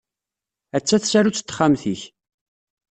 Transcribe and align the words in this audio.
Hatta 0.73 0.97
tsarut 0.99 1.41
n 1.41 1.43
texxamt-ik. 1.47 2.01